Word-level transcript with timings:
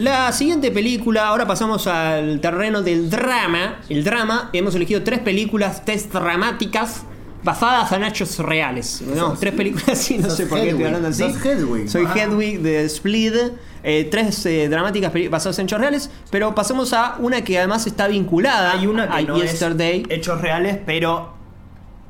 La 0.00 0.32
siguiente 0.32 0.70
película, 0.70 1.28
ahora 1.28 1.46
pasamos 1.46 1.86
al 1.86 2.40
terreno 2.40 2.80
del 2.80 3.10
drama. 3.10 3.80
El 3.90 4.02
drama, 4.02 4.48
hemos 4.54 4.74
elegido 4.74 5.02
tres 5.02 5.18
películas 5.18 5.84
test 5.84 6.10
dramáticas 6.10 7.02
basadas 7.44 7.92
en 7.92 8.04
hechos 8.04 8.38
reales. 8.38 9.02
No, 9.02 9.34
tres 9.34 9.52
películas 9.52 9.88
así, 10.00 10.16
no 10.16 10.30
sé 10.30 10.46
por 10.46 10.58
qué 10.58 10.70
estoy 10.70 10.84
hablando 10.84 11.08
así. 11.08 11.24
Hedwig. 11.24 11.90
Soy 11.90 12.06
Ah. 12.08 12.14
Hedwig 12.16 12.60
de 12.62 12.84
Split. 12.86 13.34
Eh, 13.82 14.08
tres 14.10 14.46
eh, 14.46 14.70
dramáticas 14.70 15.12
basadas 15.28 15.58
en 15.58 15.66
hechos 15.66 15.78
reales, 15.78 16.10
pero 16.30 16.54
pasamos 16.54 16.94
a 16.94 17.16
una 17.18 17.42
que 17.44 17.58
además 17.58 17.86
está 17.86 18.08
vinculada 18.08 18.72
Hay 18.72 18.86
una 18.86 19.06
que 19.06 19.16
a 19.18 19.22
no 19.22 19.36
Yesterday. 19.38 20.02
es 20.08 20.16
hechos 20.18 20.40
reales, 20.40 20.78
pero 20.86 21.34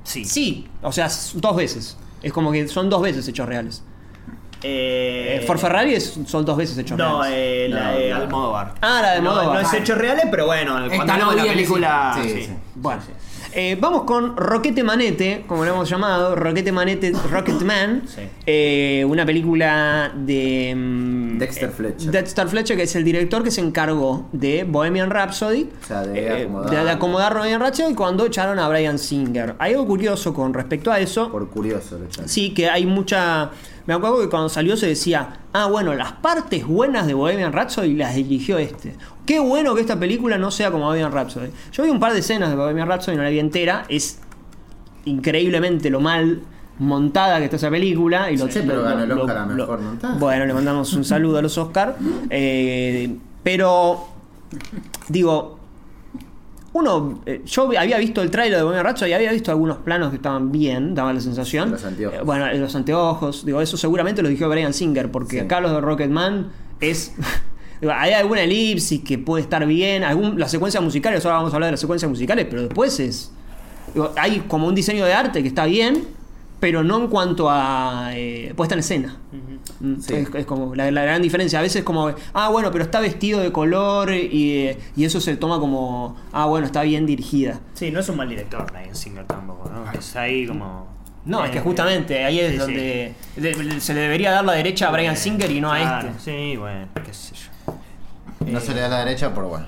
sí. 0.05 0.25
Sí, 0.25 0.69
o 0.81 0.93
sea, 0.93 1.09
dos 1.35 1.57
veces. 1.57 1.97
Es 2.23 2.33
como 2.33 2.53
que 2.53 2.69
son 2.69 2.89
dos 2.89 3.03
veces 3.03 3.27
hechos 3.27 3.49
reales. 3.49 3.83
Eh, 4.63 5.39
Eh, 5.41 5.45
For 5.47 5.59
Ferrari 5.59 5.95
es- 5.95 6.19
son 6.27 6.45
dos 6.45 6.57
veces 6.57 6.77
hechos 6.79 6.97
No, 6.99 7.23
reales. 7.23 7.39
eh, 7.39 7.67
la 7.71 7.93
de. 7.93 8.13
Almodóvar. 8.13 8.75
Ah, 8.81 9.01
la 9.03 9.13
de 9.15 9.23
No, 9.23 9.31
Almodóvar. 9.31 9.63
No, 9.63 9.69
es 9.69 9.75
hechos 9.75 9.97
reales, 9.99 10.27
pero 10.31 10.47
bueno, 10.47 10.73
cuando 10.75 10.95
Esta 10.95 11.13
hablamos 11.15 11.37
de 11.37 11.43
la 11.43 11.49
película. 11.53 12.19
sí, 12.23 12.29
sí. 12.29 12.43
sí. 12.45 12.53
Bueno, 12.75 13.01
eh, 13.53 13.77
vamos 13.81 14.05
con 14.05 14.37
Roquete 14.37 14.83
Manete, 14.83 15.45
como 15.47 15.65
lo 15.65 15.73
hemos 15.73 15.89
llamado, 15.89 16.35
Roquete 16.37 16.73
Manete, 16.73 17.13
Rocketman, 17.31 18.03
Sí. 18.07 18.23
eh, 18.47 19.05
una 19.09 19.27
película 19.27 20.13
de 20.15 20.73
mm, 20.77 21.39
Dexter 21.39 21.69
eh, 21.69 21.73
Fletcher. 21.73 22.11
Dexter 22.11 22.49
Fletcher, 22.49 22.77
que 22.77 22.83
es 22.85 22.95
el 22.97 23.05
director 23.05 23.43
que 23.43 23.51
se 23.51 23.61
encargó 23.61 24.29
de 24.33 24.65
Bohemian 24.65 25.11
Rhapsody, 25.11 25.69
O 25.83 25.87
sea, 25.87 26.03
de 26.03 26.21
eh, 26.21 26.47
acomodar- 26.49 26.71
de, 26.71 26.85
de 26.85 26.91
acomodar 26.91 27.35
Bohemian 27.35 27.61
Rhapsody 27.61 27.95
cuando 27.95 28.25
echaron 28.27 28.59
a 28.59 28.69
Brian 28.69 28.99
Singer. 28.99 29.55
Hay 29.59 29.73
algo 29.73 29.87
curioso 29.87 30.33
con 30.33 30.55
respecto 30.55 30.91
a 30.93 31.01
eso. 31.01 31.31
Por 31.31 31.49
curioso, 31.51 31.99
lo 31.99 32.05
echaron. 32.07 32.29
Sí, 32.29 32.55
que 32.55 32.69
hay 32.71 32.87
mucha. 32.87 33.51
Me 33.87 33.95
acuerdo 33.95 34.21
que 34.21 34.29
cuando 34.29 34.49
salió 34.49 34.77
se 34.77 34.87
decía, 34.87 35.41
ah, 35.53 35.67
bueno, 35.67 35.95
las 35.95 36.13
partes 36.13 36.67
buenas 36.67 37.07
de 37.07 37.15
Bohemian 37.15 37.53
Rhapsody 37.53 37.95
las 37.95 38.15
dirigió 38.15 38.59
este. 38.59 38.95
Qué 39.27 39.39
bueno 39.39 39.75
que 39.75 39.81
esta 39.81 39.99
película 39.99 40.39
no 40.39 40.51
sea 40.51 40.71
como 40.71 40.87
Bohemian 40.87 41.13
Rhapsody. 41.13 41.51
Yo 41.73 41.85
vi 41.85 41.91
un 41.91 42.01
par 42.01 42.13
de 42.13 42.19
escenas 42.19 42.51
de 42.51 42.57
Bohemian 42.57 42.89
Rhapsody, 42.89 43.17
no 43.17 43.23
la 43.23 43.31
vi 43.31 43.39
entera. 43.39 43.85
Es 43.89 44.19
increíblemente 45.05 45.91
lo 45.91 46.01
mal 46.01 46.41
montada 46.81 47.39
que 47.39 47.45
está 47.45 47.57
esa 47.57 47.71
película. 47.71 48.31
Y 48.31 48.37
lo, 48.37 48.51
Sí, 48.51 48.61
pero 48.67 48.83
ganó 48.83 49.05
el 49.05 49.13
Oscar 49.13 49.39
a 49.39 49.47
mejor. 49.47 49.81
Bueno, 50.19 50.47
le 50.47 50.55
mandamos 50.55 50.93
un 50.95 51.05
saludo 51.05 51.39
a 51.39 51.43
los 51.43 51.57
Oscar. 51.57 51.97
Eh, 52.29 53.17
pero, 53.43 54.09
digo, 55.09 55.60
uno, 56.73 57.21
eh, 57.27 57.43
yo 57.47 57.71
había 57.79 57.99
visto 57.99 58.23
el 58.23 58.31
tráiler 58.31 58.59
de 58.59 58.63
Bohemian 58.63 58.85
Rhapsody 58.85 59.11
y 59.11 59.13
había 59.15 59.33
visto 59.33 59.51
algunos 59.51 59.79
planos 59.79 60.11
que 60.11 60.17
estaban 60.17 60.53
bien, 60.53 60.95
daba 60.95 61.13
la 61.13 61.21
sensación. 61.21 61.73
Los 61.73 61.85
anteojos. 61.85 62.19
Eh, 62.19 62.23
bueno, 62.25 62.53
los 62.53 62.75
anteojos, 62.77 63.45
digo, 63.45 63.61
eso 63.61 63.77
seguramente 63.77 64.23
lo 64.23 64.29
dijo 64.29 64.49
Brian 64.49 64.73
Singer, 64.73 65.11
porque 65.11 65.39
Sí. 65.39 65.39
acá 65.41 65.61
los 65.61 65.73
de 65.73 65.81
Rocketman 65.81 66.53
es... 66.81 67.15
digo, 67.81 67.93
hay 67.97 68.13
alguna 68.13 68.43
elipsis 68.43 69.01
que 69.03 69.19
puede 69.19 69.43
estar 69.43 69.67
bien, 69.67 70.05
algún, 70.05 70.39
las 70.39 70.51
secuencias 70.51 70.83
musicales, 70.83 71.25
ahora 71.25 71.39
vamos 71.39 71.53
a 71.53 71.57
hablar 71.57 71.69
de 71.69 71.73
las 71.73 71.81
secuencias 71.81 72.09
musicales, 72.09 72.47
pero 72.49 72.63
después 72.63 73.01
es... 73.01 73.33
digo, 73.93 74.13
hay 74.17 74.41
como 74.47 74.69
un 74.69 74.75
diseño 74.75 75.05
de 75.05 75.13
arte 75.13 75.43
que 75.43 75.49
está 75.49 75.65
bien, 75.65 76.05
pero 76.61 76.85
no 76.85 76.99
en 76.99 77.09
cuanto 77.09 77.49
a 77.51 78.11
eh, 78.15 78.53
puesta 78.57 78.75
en 78.75 78.81
escena. 78.81 79.17
Mm, 79.33 79.95
Sí. 80.01 80.15
Es, 80.15 80.29
es 80.35 80.45
como 80.47 80.75
la, 80.75 80.91
la 80.91 81.03
gran 81.03 81.23
diferencia. 81.23 81.59
A 81.59 81.63
veces 81.63 81.77
es 81.77 81.85
como, 81.85 82.13
ah, 82.35 82.49
bueno, 82.51 82.71
pero 82.71 82.85
está 82.85 83.01
vestido 83.01 83.41
de 83.41 83.51
color 83.51 84.13
y, 84.13 84.67
eh, 84.67 84.79
y 84.95 85.05
eso 85.05 85.21
se 85.21 85.37
toma 85.37 85.59
como, 85.59 86.17
ah, 86.33 86.45
bueno, 86.47 86.67
está 86.67 86.83
bien 86.83 87.07
dirigida. 87.07 87.61
Sí, 87.75 87.91
no 87.91 88.01
es 88.01 88.09
un 88.11 88.17
mal 88.19 88.29
director, 88.29 88.71
Ryan 88.73 88.95
Singer 88.95 89.25
tampoco, 89.25 89.71
¿no? 89.71 89.91
Es 89.99 90.15
ahí 90.17 90.47
como. 90.47 90.87
No, 91.25 91.45
es 91.45 91.51
que 91.51 91.61
justamente 91.61 92.25
ahí 92.25 92.41
es 92.41 92.53
sí, 92.53 92.57
donde 92.59 93.15
de- 93.37 93.81
se 93.81 93.95
le 93.95 94.01
debería 94.01 94.31
dar 94.33 94.45
la 94.45 94.53
derecha 94.55 94.89
a 94.89 94.91
Brian 94.91 95.17
Singer 95.17 95.51
y 95.51 95.61
no 95.61 95.71
a 95.73 95.81
este. 96.07 96.21
Sí, 96.25 96.57
bueno, 96.57 96.87
qué 97.05 97.13
sé 97.15 97.35
yo. 97.35 97.75
No 98.47 98.59
se 98.61 98.75
le 98.75 98.81
da 98.81 98.87
a 98.87 98.91
la 98.91 98.99
derecha, 99.05 99.33
pero 99.35 99.49
bueno. 99.49 99.67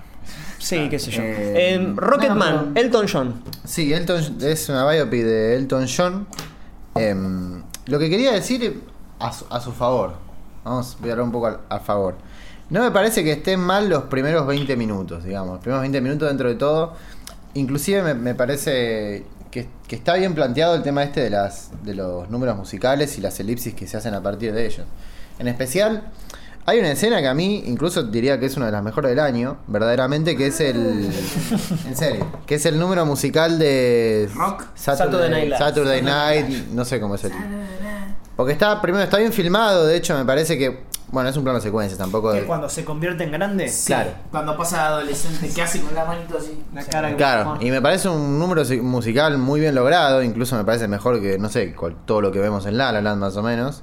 Sí, 0.59 0.89
qué 0.89 0.99
sé 0.99 1.11
yo. 1.11 1.23
Eh, 1.23 1.75
Eh, 1.75 1.93
Rocketman, 1.97 2.73
no, 2.75 2.81
Elton 2.81 3.07
John. 3.11 3.43
Sí, 3.65 3.93
Elton 3.93 4.39
es 4.43 4.69
una 4.69 4.89
biopic 4.91 5.23
de 5.25 5.57
Elton 5.57 5.87
John. 5.95 6.27
Em, 6.95 7.63
lo 7.87 7.99
que 7.99 8.11
quería 8.11 8.33
decir 8.33 8.83
a 9.19 9.33
su, 9.33 9.47
a 9.51 9.61
su 9.61 9.73
favor, 9.73 10.15
vamos, 10.65 10.95
a 10.95 11.03
hablar 11.03 11.21
un 11.23 11.33
poco 11.33 11.47
al- 11.47 11.61
a 11.69 11.79
favor. 11.81 12.17
No 12.71 12.81
me 12.83 12.91
parece 12.91 13.23
que 13.25 13.33
estén 13.33 13.61
mal 13.61 13.89
los 13.89 14.05
primeros 14.05 14.47
20 14.47 14.77
minutos, 14.77 15.25
digamos. 15.25 15.55
Los 15.55 15.61
primeros 15.61 15.83
20 15.83 16.01
minutos 16.01 16.29
dentro 16.29 16.49
de 16.49 16.55
todo. 16.55 16.95
Inclusive 17.55 18.03
me, 18.03 18.15
me 18.15 18.35
parece 18.35 19.27
que, 19.51 19.69
que 19.87 19.97
está 19.97 20.15
bien 20.15 20.35
planteado 20.35 20.75
el 20.75 20.83
tema 20.83 21.03
este 21.03 21.21
de, 21.21 21.31
las, 21.31 21.71
de 21.85 21.95
los 21.95 22.31
números 22.31 22.57
musicales 22.57 23.19
y 23.19 23.21
las 23.21 23.39
elipsis 23.41 23.75
que 23.75 23.87
se 23.87 23.97
hacen 23.99 24.15
a 24.15 24.23
partir 24.23 24.53
de 24.55 24.67
ellos. 24.67 24.87
En 25.39 25.49
especial, 25.49 26.05
hay 26.67 26.79
una 26.79 26.91
escena 26.93 27.21
que 27.21 27.29
a 27.29 27.35
mí 27.35 27.63
incluso 27.67 28.03
diría 28.05 28.39
que 28.39 28.47
es 28.47 28.57
una 28.57 28.67
de 28.67 28.73
las 28.73 28.83
mejores 28.83 29.11
del 29.11 29.21
año, 29.21 29.59
verdaderamente, 29.67 30.37
que 30.37 30.47
es 30.49 30.61
el... 30.61 31.11
En 31.87 31.97
serio. 31.97 32.27
Que 32.47 32.55
es 32.57 32.67
el 32.67 32.79
número 32.79 33.05
musical 33.07 33.59
de... 33.59 34.29
Rock. 34.35 34.65
Saturday 34.75 35.31
Night 35.31 35.45
Live. 35.47 35.59
Saturday 35.59 36.03
Night, 36.03 36.67
no 36.73 36.85
sé 36.85 37.01
cómo 37.01 37.17
es 37.17 37.25
el... 37.25 37.33
Porque 38.37 38.53
está, 38.53 38.81
primero, 38.81 39.05
está 39.05 39.19
bien 39.19 39.33
filmado, 39.33 39.87
de 39.87 39.97
hecho 39.97 40.17
me 40.17 40.25
parece 40.25 40.57
que... 40.59 40.91
Bueno, 41.13 41.29
es 41.29 41.37
un 41.37 41.45
plano 41.45 41.61
secuencia, 41.61 41.99
tampoco... 41.99 42.33
Que 42.33 42.41
de- 42.41 42.47
cuando 42.47 42.71
se 42.71 42.87
convierte 42.87 43.23
en 43.25 43.33
grande. 43.33 43.71
Claro. 43.85 44.13
Cuando 44.31 44.57
pasa 44.57 44.87
adolescente, 44.87 45.51
¿qué 45.55 45.61
hace 45.61 45.83
con 45.83 45.95
la 45.95 46.07
manito 46.07 46.39
así? 46.39 46.59
La 46.73 46.83
cara 46.85 47.11
que- 47.11 47.17
Claro, 47.17 47.59
y 47.61 47.71
me 47.71 47.83
parece 47.83 48.09
un 48.09 48.39
número 48.39 48.65
si- 48.65 48.81
musical 48.81 49.37
muy 49.37 49.61
bien 49.61 49.75
logrado, 49.75 50.23
incluso 50.23 50.57
me 50.57 50.65
parece 50.65 50.89
mejor 50.89 51.21
que, 51.21 51.37
no 51.39 51.51
sé, 51.51 51.75
todo 52.07 52.23
lo 52.23 52.33
que 52.33 52.39
vemos 52.39 52.65
en 52.65 52.79
La 52.79 52.93
La 52.93 53.03
Land 53.03 53.21
más 53.21 53.37
o 53.37 53.43
menos. 53.43 53.83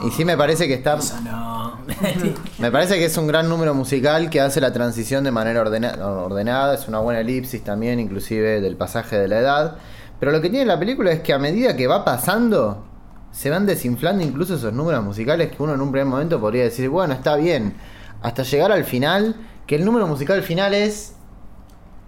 No. 0.00 0.08
Y 0.08 0.12
sí 0.12 0.24
me 0.24 0.34
parece 0.38 0.66
que 0.66 0.72
está... 0.72 0.94
Eso 0.96 1.20
no. 1.20 1.61
Me 2.58 2.70
parece 2.70 2.96
que 2.96 3.06
es 3.06 3.16
un 3.16 3.26
gran 3.26 3.48
número 3.48 3.74
musical 3.74 4.30
que 4.30 4.40
hace 4.40 4.60
la 4.60 4.72
transición 4.72 5.24
de 5.24 5.30
manera 5.30 5.62
ordena- 5.62 5.98
ordenada, 6.00 6.74
es 6.74 6.88
una 6.88 6.98
buena 7.00 7.20
elipsis 7.20 7.62
también, 7.64 8.00
inclusive 8.00 8.60
del 8.60 8.76
pasaje 8.76 9.18
de 9.18 9.28
la 9.28 9.38
edad. 9.38 9.76
Pero 10.20 10.32
lo 10.32 10.40
que 10.40 10.50
tiene 10.50 10.66
la 10.66 10.78
película 10.78 11.10
es 11.12 11.20
que 11.20 11.32
a 11.32 11.38
medida 11.38 11.76
que 11.76 11.86
va 11.86 12.04
pasando, 12.04 12.84
se 13.32 13.50
van 13.50 13.66
desinflando 13.66 14.22
incluso 14.22 14.54
esos 14.54 14.72
números 14.72 15.02
musicales 15.02 15.50
que 15.50 15.62
uno 15.62 15.74
en 15.74 15.80
un 15.80 15.90
primer 15.90 16.06
momento 16.06 16.40
podría 16.40 16.64
decir, 16.64 16.88
bueno, 16.88 17.14
está 17.14 17.36
bien, 17.36 17.74
hasta 18.22 18.42
llegar 18.44 18.70
al 18.72 18.84
final, 18.84 19.34
que 19.66 19.74
el 19.76 19.84
número 19.84 20.06
musical 20.06 20.42
final 20.42 20.74
es 20.74 21.14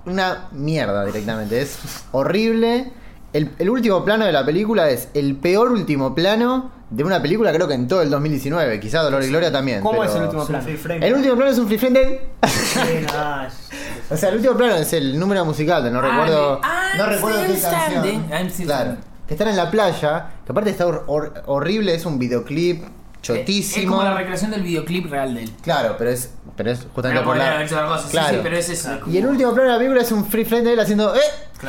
una 0.06 0.48
mierda 0.52 1.04
directamente, 1.04 1.60
es 1.60 1.78
horrible. 2.12 2.92
El, 3.34 3.50
el 3.58 3.68
último 3.68 4.02
plano 4.04 4.24
de 4.24 4.32
la 4.32 4.46
película 4.46 4.88
es 4.88 5.08
el 5.12 5.36
peor 5.36 5.72
último 5.72 6.14
plano 6.14 6.70
de 6.90 7.02
una 7.04 7.20
película 7.20 7.52
creo 7.52 7.66
que 7.68 7.74
en 7.74 7.88
todo 7.88 8.00
el 8.00 8.08
2019, 8.08 8.78
quizá 8.80 9.02
Dolor 9.02 9.22
y 9.24 9.28
Gloria 9.28 9.50
también. 9.50 9.80
¿Cómo 9.82 9.98
pero- 10.00 10.10
es 10.10 10.16
el 10.16 10.22
último 10.22 10.42
Es 10.42 10.48
plano? 10.48 10.64
free 10.64 10.76
frame. 10.76 11.06
El 11.06 11.14
último 11.14 11.34
plano 11.36 11.50
es 11.50 11.58
un 11.58 11.66
free 11.66 11.78
frame 11.78 12.20
es- 12.42 14.10
O 14.10 14.16
sea, 14.16 14.28
el 14.30 14.36
último 14.36 14.54
plano 14.56 14.76
es 14.76 14.92
el 14.92 15.18
número 15.18 15.44
musical, 15.44 15.82
de 15.84 15.90
no 15.90 15.98
Ah, 15.98 16.02
recuerdo. 16.02 16.60
I'm 16.62 16.98
no 16.98 17.06
recuerdo 17.06 17.40
qué 17.46 17.60
canción. 17.60 18.66
claro. 18.66 18.96
Que 19.26 19.34
están 19.34 19.48
en 19.48 19.56
la 19.56 19.70
playa, 19.70 20.26
que 20.44 20.52
aparte 20.52 20.70
está 20.70 20.86
hor- 20.86 21.04
hor- 21.06 21.42
horrible, 21.46 21.94
es 21.94 22.04
un 22.04 22.18
videoclip 22.18 22.82
Es 22.84 22.90
chotísimo. 23.22 23.92
como 23.96 24.04
la 24.04 24.14
recreación 24.14 24.50
del 24.50 24.62
videoclip 24.62 25.10
real 25.10 25.34
de 25.34 25.44
él. 25.44 25.52
Claro, 25.62 25.96
pero 25.98 26.10
es, 26.10 26.30
pero 26.56 26.70
es 26.70 26.86
justamente 26.94 27.20
Pero 27.20 27.24
por 27.24 27.36
la. 27.36 27.48
haber 27.54 27.66
hecho 27.66 27.98
sí, 27.98 28.08
Claro. 28.10 28.34
sí, 28.36 28.40
pero 28.42 28.56
es 28.56 28.68
eso. 28.68 28.98
Y 29.10 29.16
el 29.18 29.26
último 29.26 29.52
plano 29.54 29.68
de 29.68 29.72
la 29.74 29.78
película 29.78 30.02
es 30.02 30.12
un 30.12 30.24
free 30.26 30.44
frame 30.44 30.64
de 30.64 30.72
él 30.74 30.80
haciendo. 30.80 31.14
¡Eh! 31.14 31.20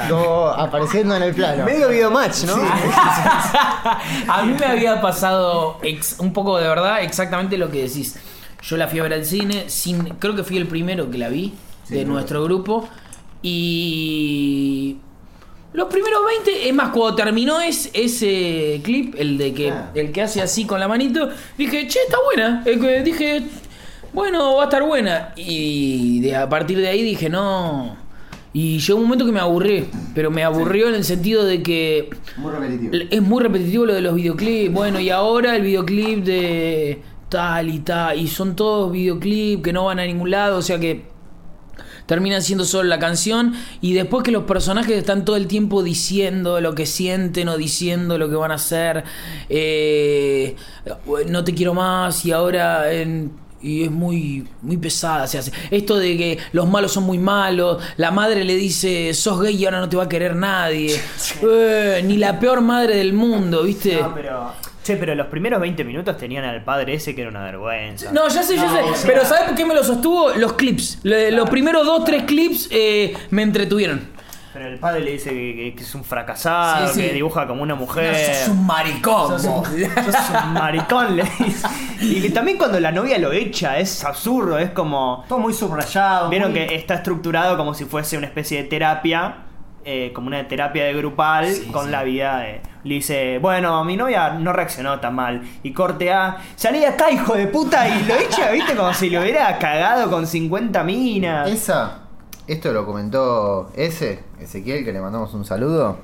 Como 0.09 0.47
apareciendo 0.47 1.15
en 1.15 1.23
el 1.23 1.33
plano. 1.33 1.63
Medio 1.65 1.89
video 1.89 2.11
match, 2.11 2.43
¿no? 2.43 2.55
A 4.27 4.43
mí 4.45 4.55
me 4.59 4.65
había 4.65 5.01
pasado 5.01 5.79
ex- 5.83 6.17
un 6.19 6.33
poco 6.33 6.57
de 6.57 6.67
verdad 6.67 7.01
exactamente 7.01 7.57
lo 7.57 7.69
que 7.71 7.83
decís. 7.83 8.17
Yo 8.63 8.77
la 8.77 8.87
fui 8.87 8.99
a 8.99 9.03
ver 9.03 9.13
al 9.13 9.25
cine, 9.25 9.65
sin, 9.69 10.03
creo 10.15 10.35
que 10.35 10.43
fui 10.43 10.57
el 10.57 10.67
primero 10.67 11.09
que 11.09 11.17
la 11.17 11.29
vi 11.29 11.53
Sí, 11.87 11.93
de 11.95 12.03
nuestro 12.05 12.43
grupo. 12.43 12.89
Y 13.43 14.97
los 15.73 15.87
primeros 15.87 16.21
20, 16.45 16.67
es 16.67 16.73
más, 16.73 16.89
cuando 16.89 17.15
terminó 17.15 17.61
es, 17.61 17.89
ese 17.93 18.81
clip, 18.83 19.15
el 19.17 19.37
de 19.37 19.53
que 19.53 19.71
Ah. 19.71 19.91
el 19.93 20.11
que 20.11 20.21
hace 20.23 20.41
así 20.41 20.65
con 20.65 20.79
la 20.79 20.87
manito, 20.87 21.29
dije, 21.57 21.87
che, 21.87 21.99
está 22.05 22.17
buena. 22.25 22.63
Dije, 23.03 23.43
bueno, 24.15 24.55
va 24.55 24.61
a 24.63 24.65
estar 24.65 24.81
buena. 24.83 25.33
Y 25.35 26.21
de, 26.21 26.35
a 26.35 26.49
partir 26.49 26.77
de 26.79 26.87
ahí 26.87 27.03
dije, 27.03 27.29
no. 27.29 27.97
Y 28.53 28.79
llegó 28.79 28.97
un 28.99 29.03
momento 29.05 29.25
que 29.25 29.33
me 29.33 29.41
aburrí, 29.41 29.85
pero 30.13 30.31
me 30.31 30.41
aburrió 30.43 30.87
en 30.87 30.95
el 30.95 31.03
sentido 31.03 31.43
de 31.43 31.61
que 31.61 32.09
Muy 32.37 32.53
repetitivo. 32.53 32.93
es 33.11 33.21
muy 33.21 33.43
repetitivo 33.43 33.85
lo 33.85 33.93
de 33.93 34.01
los 34.01 34.15
videoclips. 34.15 34.73
Bueno, 34.73 34.99
y 35.01 35.09
ahora 35.09 35.57
el 35.57 35.61
videoclip 35.63 36.23
de 36.23 37.01
tal 37.27 37.67
y 37.69 37.79
tal. 37.79 38.17
Y 38.17 38.29
son 38.29 38.55
todos 38.55 38.93
videoclips 38.93 39.61
que 39.61 39.73
no 39.73 39.83
van 39.85 39.99
a 39.99 40.05
ningún 40.05 40.31
lado. 40.31 40.57
O 40.57 40.61
sea 40.61 40.79
que 40.79 41.03
terminan 42.05 42.41
siendo 42.41 42.63
solo 42.63 42.87
la 42.87 42.97
canción. 42.97 43.55
Y 43.81 43.91
después 43.91 44.23
que 44.23 44.31
los 44.31 44.43
personajes 44.45 44.95
están 44.97 45.25
todo 45.25 45.35
el 45.35 45.47
tiempo 45.47 45.83
diciendo 45.83 46.61
lo 46.61 46.75
que 46.75 46.85
sienten 46.85 47.49
o 47.49 47.57
diciendo 47.57 48.17
lo 48.17 48.29
que 48.29 48.35
van 48.35 48.51
a 48.51 48.55
hacer. 48.55 49.03
Eh, 49.49 50.55
no 51.27 51.43
te 51.43 51.53
quiero 51.53 51.73
más. 51.73 52.23
Y 52.25 52.31
ahora 52.31 52.89
en- 52.93 53.43
y 53.65 53.83
es 53.83 53.91
muy 53.91 54.47
muy 54.61 54.77
pesada 54.77 55.25
se 55.27 55.39
hace 55.39 55.51
esto 55.71 55.97
de 55.97 56.15
que 56.15 56.37
los 56.51 56.69
malos 56.69 56.91
son 56.91 57.03
muy 57.03 57.17
malos 57.17 57.81
la 57.97 58.11
madre 58.11 58.43
le 58.43 58.55
dice 58.55 59.13
sos 59.13 59.41
gay 59.41 59.55
y 59.55 59.65
ahora 59.65 59.79
no 59.79 59.89
te 59.89 59.97
va 59.97 60.03
a 60.03 60.09
querer 60.09 60.35
nadie 60.35 60.99
Eh, 61.41 62.01
ni 62.05 62.17
la 62.17 62.39
peor 62.39 62.61
madre 62.61 62.95
del 62.97 63.13
mundo 63.13 63.63
viste 63.63 63.99
No, 64.01 64.13
pero. 64.13 64.53
Che, 64.83 64.97
pero 64.97 65.15
los 65.15 65.27
primeros 65.27 65.59
20 65.59 65.83
minutos 65.83 66.15
tenían 66.17 66.45
al 66.45 66.63
padre 66.63 66.93
ese 66.93 67.15
que 67.15 67.21
era 67.21 67.31
una 67.31 67.43
vergüenza. 67.43 68.11
No, 68.11 68.27
ya 68.27 68.43
sé, 68.43 68.55
ya 68.55 68.69
sé. 68.69 69.07
Pero 69.07 69.25
¿sabes 69.25 69.45
por 69.45 69.55
qué 69.55 69.65
me 69.65 69.73
lo 69.73 69.83
sostuvo? 69.83 70.29
Los 70.35 70.53
clips. 70.53 70.99
Los 71.01 71.49
primeros 71.49 71.87
dos, 71.87 72.05
tres 72.05 72.23
clips 72.23 72.67
eh, 72.69 73.13
me 73.31 73.41
entretuvieron. 73.41 74.14
Pero 74.55 74.69
el 74.69 74.79
padre 74.79 75.01
le 75.01 75.11
dice 75.11 75.31
que, 75.31 75.53
que- 75.55 75.73
que 75.75 75.83
es 75.83 75.93
un 75.95 76.03
fracasado, 76.05 76.87
Sí, 76.87 76.93
sí. 76.95 77.01
que 77.07 77.13
dibuja 77.13 77.45
como 77.45 77.61
una 77.61 77.75
mujer. 77.75 78.15
Sos 78.15 78.47
un 78.47 78.65
maricón. 78.65 79.39
Sos 79.39 79.43
un, 79.45 79.65
sos 80.05 80.29
un 80.45 80.53
maricón, 80.53 81.15
le 81.17 81.23
dice. 81.39 81.67
Y 81.99 82.21
que 82.21 82.29
también 82.29 82.57
cuando 82.57 82.79
la 82.79 82.91
novia 82.91 83.17
lo 83.19 83.31
echa, 83.33 83.77
es 83.77 84.03
absurdo, 84.05 84.57
es 84.57 84.69
como. 84.71 85.25
Todo 85.27 85.39
muy 85.39 85.53
subrayado. 85.53 86.29
Vieron 86.29 86.51
muy- 86.51 86.65
que 86.65 86.73
está 86.75 86.95
estructurado 86.95 87.57
como 87.57 87.73
si 87.73 87.83
fuese 87.85 88.17
una 88.17 88.27
especie 88.27 88.63
de 88.63 88.69
terapia, 88.69 89.39
eh, 89.83 90.11
como 90.15 90.27
una 90.27 90.47
terapia 90.47 90.85
de 90.85 90.93
grupal 90.93 91.47
Sí, 91.47 91.65
con 91.67 91.85
sí. 91.85 91.91
la 91.91 92.03
vida 92.03 92.37
de. 92.39 92.61
Le 92.85 92.93
dice, 92.95 93.39
bueno, 93.39 93.83
mi 93.83 93.97
novia 93.97 94.29
no 94.29 94.53
reaccionó 94.53 94.99
tan 95.01 95.15
mal. 95.15 95.41
Y 95.63 95.73
corte 95.73 96.13
A, 96.13 96.37
salí 96.55 96.79
de 96.79 96.87
acá, 96.87 97.11
hijo 97.11 97.33
de 97.33 97.47
puta, 97.47 97.89
y 97.89 98.03
lo 98.05 98.15
echa, 98.15 98.51
viste, 98.51 98.73
como 98.75 98.93
si 98.93 99.09
lo 99.09 99.21
hubiera 99.21 99.57
cagado 99.57 100.09
con 100.09 100.25
50 100.27 100.83
minas. 100.83 101.49
Esa, 101.49 101.99
esto 102.47 102.73
lo 102.73 102.85
comentó 102.85 103.71
ese, 103.75 104.19
Ezequiel, 104.39 104.85
que 104.85 104.93
le 104.93 105.01
mandamos 105.01 105.33
un 105.33 105.45
saludo. 105.45 105.97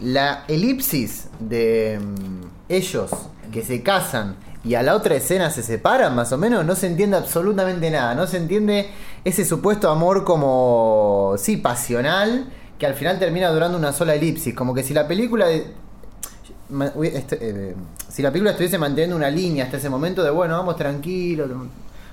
La 0.00 0.44
elipsis 0.46 1.28
de 1.40 1.98
mm, 2.00 2.42
ellos 2.68 3.10
que 3.50 3.62
se 3.62 3.82
casan 3.82 4.36
y 4.64 4.74
a 4.74 4.82
la 4.82 4.94
otra 4.94 5.14
escena 5.14 5.50
se 5.50 5.62
separan, 5.62 6.14
más 6.14 6.32
o 6.32 6.38
menos, 6.38 6.64
no 6.64 6.74
se 6.74 6.86
entiende 6.86 7.16
absolutamente 7.16 7.90
nada. 7.90 8.14
No 8.14 8.26
se 8.26 8.36
entiende 8.36 8.90
ese 9.24 9.44
supuesto 9.44 9.90
amor 9.90 10.24
como, 10.24 11.34
sí, 11.38 11.56
pasional, 11.56 12.46
que 12.78 12.86
al 12.86 12.94
final 12.94 13.18
termina 13.18 13.48
durando 13.50 13.78
una 13.78 13.92
sola 13.92 14.14
elipsis. 14.14 14.54
Como 14.54 14.74
que 14.74 14.82
si 14.82 14.94
la 14.94 15.08
película... 15.08 15.48
este, 15.50 17.38
eh, 17.40 17.74
si 18.08 18.22
la 18.22 18.30
película 18.30 18.50
estuviese 18.50 18.78
manteniendo 18.78 19.16
una 19.16 19.30
línea 19.30 19.64
hasta 19.64 19.78
ese 19.78 19.88
momento 19.88 20.22
de, 20.22 20.30
bueno, 20.30 20.56
vamos 20.56 20.76
tranquilos, 20.76 21.48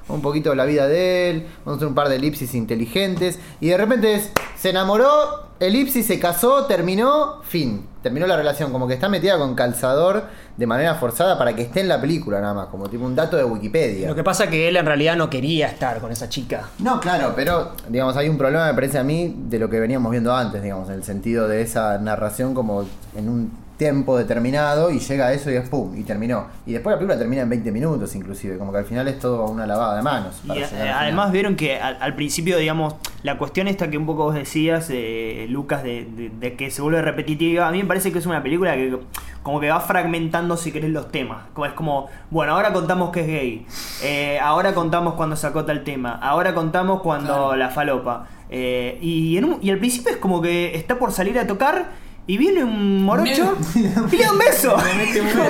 un 0.08 0.22
poquito 0.22 0.52
de 0.52 0.56
la 0.56 0.66
vida 0.66 0.88
de 0.88 1.30
él, 1.30 1.48
vamos 1.66 1.74
a 1.74 1.76
hacer 1.78 1.88
un 1.88 1.96
par 1.96 2.10
de 2.10 2.16
elipsis 2.16 2.54
inteligentes, 2.56 3.40
y 3.60 3.70
de 3.70 3.78
repente 3.78 4.16
es, 4.16 4.32
se 4.58 4.70
enamoró, 4.70 5.50
elipsis, 5.60 6.06
se 6.06 6.20
casó, 6.20 6.66
terminó, 6.66 7.42
fin, 7.44 7.88
terminó 8.04 8.28
la 8.28 8.36
relación, 8.38 8.72
como 8.72 8.88
que 8.88 8.94
está 8.94 9.10
metida 9.10 9.38
con 9.38 9.56
calzador 9.56 10.24
de 10.58 10.68
manera 10.68 10.96
forzada 10.96 11.38
para 11.38 11.56
que 11.56 11.64
esté 11.64 11.82
en 11.82 11.88
la 11.88 12.00
película 12.00 12.40
nada 12.40 12.54
más, 12.54 12.68
como 12.68 12.90
tipo 12.90 13.06
un 13.06 13.16
dato 13.16 13.36
de 13.36 13.44
Wikipedia. 13.44 14.08
Lo 14.08 14.16
que 14.16 14.24
pasa 14.24 14.46
es 14.46 14.50
que 14.52 14.68
él 14.68 14.78
en 14.78 14.86
realidad 14.86 15.16
no 15.16 15.30
quería 15.30 15.68
estar 15.68 16.00
con 16.00 16.12
esa 16.12 16.30
chica. 16.30 16.70
No, 16.80 17.00
claro, 17.00 17.34
pero 17.36 17.72
digamos, 17.90 18.16
hay 18.16 18.30
un 18.30 18.38
problema, 18.38 18.68
me 18.68 18.74
parece 18.74 19.00
a 19.00 19.04
mí, 19.04 19.34
de 19.48 19.60
lo 19.60 19.70
que 19.70 19.80
veníamos 19.80 20.12
viendo 20.12 20.36
antes, 20.36 20.62
digamos, 20.62 20.88
en 20.90 20.96
el 20.96 21.04
sentido 21.04 21.48
de 21.48 21.62
esa 21.62 21.98
narración 21.98 22.54
como 22.54 22.86
en 23.16 23.30
un 23.30 23.65
tiempo 23.78 24.18
determinado 24.18 24.90
y 24.90 25.00
llega 25.00 25.28
a 25.28 25.34
eso 25.34 25.52
y 25.52 25.56
es 25.56 25.68
pum, 25.70 25.96
y 25.98 26.04
terminó. 26.04 26.48
Y 26.66 26.74
después 26.74 26.94
la 26.94 26.98
película 27.00 27.18
termina 27.20 27.42
en 27.42 27.50
20 27.50 27.72
minutos 27.72 28.16
inclusive, 28.16 28.58
como 28.58 28.72
que 28.72 28.78
al 28.80 28.86
final 28.86 29.08
es 29.08 29.20
todo 29.20 29.46
una 29.50 29.66
lavada 29.68 29.98
de 29.98 30.02
manos. 30.02 30.42
Para 30.48 30.62
eh, 30.62 30.92
además 30.94 31.32
vieron 31.32 31.56
que 31.56 31.78
al, 31.80 31.98
al 32.00 32.16
principio, 32.16 32.58
digamos, 32.58 32.96
la 33.24 33.38
cuestión 33.38 33.68
esta 33.68 33.90
que 33.90 33.98
un 33.98 34.06
poco 34.06 34.24
vos 34.26 34.36
decías, 34.36 34.88
eh, 34.92 35.46
Lucas, 35.50 35.84
de, 35.84 36.06
de- 36.06 36.30
de 36.30 36.54
que 36.56 36.72
se 36.72 36.82
vuelve 36.82 37.02
repetitiva, 37.02 37.68
a 37.68 37.72
mí 37.72 37.80
me 37.82 37.86
parece 37.88 38.12
que 38.12 38.20
es 38.20 38.26
una 38.26 38.42
película 38.44 38.76
que 38.76 38.98
como 39.44 39.60
que 39.60 39.70
va 39.70 39.80
fragmentando, 39.80 40.58
si 40.58 40.72
querés, 40.72 40.90
los 40.90 41.12
temas. 41.12 41.44
Como 41.54 41.66
es 41.68 41.74
como, 41.74 42.08
bueno, 42.32 42.54
ahora 42.54 42.74
contamos 42.74 43.12
que 43.12 43.22
es 43.22 43.28
gay, 43.28 43.66
eh, 44.04 44.40
ahora 44.40 44.74
contamos 44.74 45.14
cuando 45.16 45.36
se 45.36 45.46
acota 45.48 45.72
el 45.72 45.84
tema, 45.84 46.14
ahora 46.22 46.54
contamos 46.56 47.02
cuando 47.02 47.28
Claro. 47.34 47.56
la 47.56 47.70
falopa. 47.70 48.28
Eh, 48.50 48.98
y, 49.02 49.38
en 49.38 49.46
un- 49.46 49.58
y 49.62 49.70
al 49.72 49.80
principio 49.80 50.12
es 50.12 50.18
como 50.18 50.42
que 50.42 50.76
está 50.76 50.98
por 50.98 51.12
salir 51.12 51.38
a 51.40 51.46
tocar 51.48 52.05
y 52.28 52.38
viene 52.38 52.64
un 52.64 53.04
morocho 53.04 53.58
y 53.76 53.80
le 53.80 53.90
da 53.90 54.02
un 54.02 54.40
beso. 54.40 54.76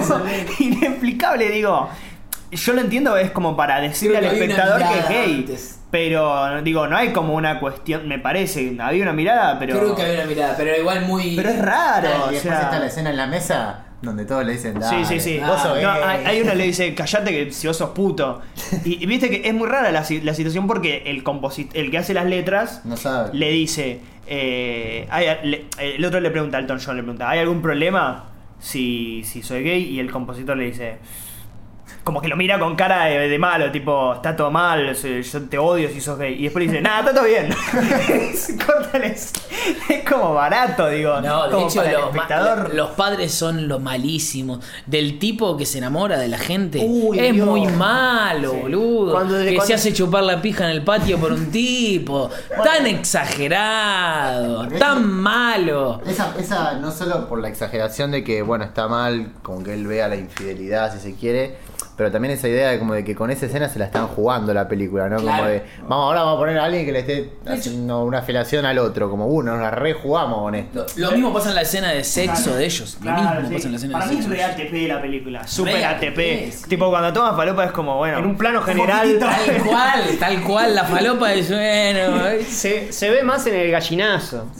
Como 0.07 0.25
Inexplicable, 0.59 1.49
digo. 1.49 1.89
Yo 2.51 2.73
lo 2.73 2.81
entiendo, 2.81 3.17
es 3.17 3.31
como 3.31 3.57
para 3.57 3.81
decirle 3.81 4.17
al 4.17 4.25
espectador 4.25 4.81
que 4.81 4.99
es 4.99 5.09
gay. 5.09 5.35
antes. 5.39 5.79
Pero, 5.91 6.61
digo, 6.61 6.87
no 6.87 6.97
hay 6.97 7.11
como 7.13 7.35
una 7.35 7.59
cuestión, 7.59 8.07
me 8.07 8.19
parece, 8.19 8.75
había 8.79 9.03
una 9.03 9.13
mirada, 9.13 9.57
pero... 9.59 9.77
Creo 9.77 9.95
que 9.95 10.01
había 10.01 10.15
una 10.15 10.25
mirada, 10.25 10.53
pero 10.57 10.75
igual 10.75 11.05
muy. 11.05 11.35
Pero 11.35 11.49
es 11.49 11.59
raro, 11.59 12.07
y 12.07 12.11
o 12.11 12.31
después 12.31 12.41
sea... 12.41 12.61
está 12.63 12.79
la 12.79 12.87
escena 12.87 13.09
en 13.11 13.17
la 13.17 13.27
mesa 13.27 13.85
donde 14.05 14.25
todos 14.25 14.45
le 14.45 14.53
dicen, 14.53 14.73
Sí, 14.75 14.79
Dale, 14.79 15.05
sí, 15.05 15.19
sí. 15.19 15.39
vos 15.39 15.61
sos 15.61 15.81
No, 15.81 15.93
gay". 15.93 16.01
hay, 16.03 16.25
hay 16.25 16.41
uno 16.41 16.51
que 16.51 16.57
le 16.57 16.63
dice, 16.65 16.93
callate 16.95 17.31
que 17.31 17.51
si 17.51 17.67
vos 17.67 17.75
sos 17.77 17.89
puto. 17.89 18.41
Y, 18.85 19.03
y 19.03 19.05
viste 19.05 19.29
que 19.29 19.47
es 19.47 19.53
muy 19.53 19.67
rara 19.67 19.91
la, 19.91 20.03
si- 20.03 20.21
la 20.21 20.33
situación 20.33 20.67
porque 20.67 21.03
el 21.07 21.23
composit 21.23 21.71
el 21.75 21.91
que 21.91 21.97
hace 21.97 22.13
las 22.13 22.25
letras 22.25 22.81
No 22.85 22.95
sabe. 22.97 23.37
le 23.37 23.49
dice, 23.51 23.99
eh, 24.27 25.07
hay- 25.09 25.27
le- 25.47 25.65
el 25.79 26.03
otro 26.05 26.19
le 26.19 26.29
pregunta, 26.31 26.57
Elton 26.59 26.79
John 26.83 26.95
le 26.97 27.03
pregunta, 27.03 27.29
¿hay 27.29 27.39
algún 27.39 27.61
problema 27.61 28.25
si, 28.59 29.23
si 29.23 29.41
soy 29.43 29.63
gay? 29.63 29.83
Y 29.83 29.99
el 29.99 30.11
compositor 30.11 30.55
le 30.57 30.65
dice, 30.65 30.97
como 32.03 32.21
que 32.21 32.27
lo 32.27 32.35
mira 32.37 32.59
con 32.59 32.75
cara 32.75 33.05
de, 33.05 33.27
de 33.27 33.39
malo, 33.39 33.71
tipo, 33.71 34.13
está 34.13 34.35
todo 34.35 34.51
mal, 34.51 34.93
yo 34.95 35.41
te 35.49 35.57
odio 35.57 35.89
si 35.89 36.01
sos 36.01 36.17
gay. 36.19 36.35
Y 36.39 36.43
después 36.43 36.65
le 36.65 36.71
dice, 36.71 36.81
nada, 36.81 36.99
está 36.99 37.13
todo 37.13 37.25
bien. 37.25 37.49
Córtales. 38.65 39.33
Es 39.89 40.07
como 40.09 40.33
barato, 40.33 40.87
digo. 40.89 41.19
No, 41.21 41.45
de 41.45 41.51
como 41.51 41.67
hecho, 41.67 41.75
para 41.77 41.91
los, 41.93 42.01
ma- 42.01 42.07
espectador. 42.09 42.73
los 42.75 42.89
padres 42.91 43.33
son 43.33 43.67
los 43.67 43.81
malísimos. 43.81 44.59
Del 44.85 45.17
tipo 45.19 45.57
que 45.57 45.65
se 45.65 45.79
enamora 45.79 46.17
de 46.19 46.27
la 46.27 46.37
gente. 46.37 46.79
Uy, 46.85 47.19
es 47.19 47.33
Dios. 47.33 47.47
muy 47.47 47.65
malo, 47.67 48.51
Sí. 48.51 48.57
boludo. 48.61 49.11
Cuando- 49.13 49.37
que 49.39 49.45
cuando- 49.55 49.65
se 49.65 49.73
hace 49.73 49.93
chupar 49.93 50.23
la 50.23 50.41
pija 50.41 50.65
en 50.65 50.71
el 50.71 50.83
patio 50.83 51.17
por 51.17 51.31
un 51.31 51.49
tipo. 51.51 52.29
Tan 52.63 52.85
exagerado. 52.87 54.67
Tan 54.77 55.05
malo. 55.11 56.01
Esa, 56.05 56.33
esa 56.39 56.73
no 56.73 56.91
solo 56.91 57.27
por 57.27 57.39
la 57.41 57.49
exageración 57.49 58.11
de 58.11 58.23
que, 58.23 58.41
bueno, 58.41 58.63
está 58.65 58.87
mal, 58.87 59.31
como 59.41 59.63
que 59.63 59.73
él 59.73 59.87
vea 59.87 60.07
la 60.07 60.15
infidelidad, 60.15 60.93
si 60.93 60.99
se 60.99 61.15
quiere, 61.15 61.57
pero 61.97 62.11
también 62.11 62.33
esa 62.33 62.47
idea 62.47 62.69
de 62.71 62.79
como 62.79 62.93
de 62.93 63.03
que 63.03 63.15
con 63.15 63.31
esa 63.31 63.45
escena 63.45 63.69
se 63.69 63.79
la 63.79 63.85
están 63.85 64.07
jugando 64.07 64.53
la 64.53 64.67
película, 64.67 65.07
¿no? 65.09 65.17
Claro. 65.17 65.37
Como 65.37 65.49
de, 65.49 65.63
vamos, 65.81 66.05
ahora 66.05 66.21
vamos 66.23 66.35
a 66.35 66.39
poner 66.39 66.57
a 66.59 66.65
alguien 66.65 66.85
que 66.85 66.91
le 66.91 66.99
esté 66.99 67.29
haciendo 67.47 68.03
una 68.03 68.21
felación 68.21 68.65
al 68.65 68.77
otro, 68.79 69.09
como 69.09 69.27
uno, 69.27 69.53
nos 69.53 69.61
la 69.61 69.71
rejugamos 69.71 70.39
con 70.39 70.55
esto. 70.55 70.85
Lo, 70.97 71.05
lo 71.07 71.11
mismo 71.13 71.33
pasa 71.33 71.49
en 71.49 71.55
la 71.55 71.61
escena 71.61 71.91
de 71.91 72.03
sexo 72.03 72.55
de 72.55 72.65
ellos. 72.65 72.95
Lo 73.01 73.11
Claro, 73.11 73.41
mismo 73.41 73.47
sí. 73.49 73.53
pasa 73.55 73.65
en 73.67 73.71
la 73.71 73.77
escena 73.77 73.93
Para 73.93 74.05
de 74.05 74.11
mí 74.13 74.19
es 74.19 74.25
sexo. 74.25 74.35
re 74.37 74.43
ATP 74.43 74.87
la 74.87 75.01
película. 75.01 75.47
Super 75.47 75.85
ATP. 75.85 76.03
ATP, 76.09 76.51
sí. 76.51 76.69
Tipo, 76.69 76.89
cuando 76.89 77.13
tomas 77.13 77.35
falopa 77.35 77.65
es 77.65 77.71
como, 77.71 77.97
bueno. 77.97 78.19
En 78.19 78.25
un 78.25 78.37
plano 78.37 78.61
general. 78.61 79.17
Tal 79.19 79.63
cual, 79.63 80.01
tal 80.19 80.43
cual. 80.43 80.75
La 80.75 80.83
falopa 80.83 81.33
es 81.33 81.49
bueno. 81.49 82.17
Se, 82.49 82.91
se 82.91 83.09
ve 83.09 83.23
más 83.23 83.45
en 83.47 83.55
el 83.55 83.71
gallinazo. 83.71 84.45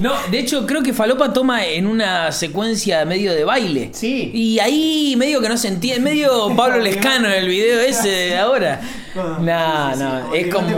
No, 0.00 0.12
de 0.30 0.38
hecho 0.38 0.66
creo 0.66 0.82
que 0.82 0.92
Falopa 0.92 1.32
toma 1.32 1.64
en 1.64 1.86
una 1.86 2.30
secuencia 2.32 3.04
medio 3.04 3.32
de 3.32 3.44
baile. 3.44 3.90
Sí. 3.92 4.30
Y 4.34 4.58
ahí 4.58 5.14
medio 5.16 5.40
que 5.40 5.48
no 5.48 5.56
se 5.56 5.68
entiende, 5.74 6.00
medio 6.00 6.54
Pablo 6.56 6.78
Lescano 6.78 7.26
en 7.28 7.34
el 7.34 7.48
video 7.48 7.80
ese 7.80 8.08
de 8.08 8.38
ahora. 8.38 8.80
No, 9.14 9.96
no, 9.96 10.34
es 10.34 10.52
como... 10.52 10.68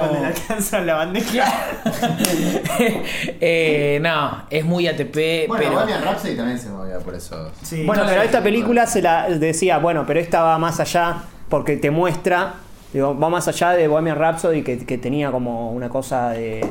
La 0.84 0.94
bandeja. 0.94 1.44
Eh, 3.40 3.98
no, 4.02 4.44
es 4.50 4.64
muy 4.64 4.86
ATP, 4.86 5.48
Bueno, 5.48 5.56
pero... 5.56 5.72
Bohemian 5.72 6.02
Rhapsody 6.02 6.36
también 6.36 6.58
se 6.58 6.68
movía 6.68 6.98
por 6.98 7.14
eso. 7.14 7.50
Sí. 7.62 7.84
Bueno, 7.84 8.02
No, 8.02 8.08
pero 8.08 8.22
esta 8.22 8.42
película 8.42 8.86
se 8.86 9.02
la 9.02 9.28
decía, 9.28 9.78
bueno, 9.78 10.04
pero 10.06 10.20
esta 10.20 10.42
va 10.42 10.58
más 10.58 10.80
allá 10.80 11.22
porque 11.48 11.76
te 11.76 11.90
muestra, 11.90 12.54
digo, 12.92 13.18
va 13.18 13.28
más 13.28 13.48
allá 13.48 13.70
de 13.70 13.88
Bohemian 13.88 14.16
Rhapsody 14.18 14.62
que, 14.62 14.84
que 14.84 14.98
tenía 14.98 15.30
como 15.30 15.72
una 15.72 15.88
cosa 15.88 16.30
de 16.30 16.66